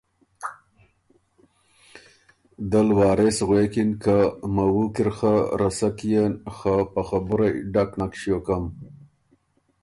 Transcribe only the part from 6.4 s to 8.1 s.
خه په خبُرئ ډک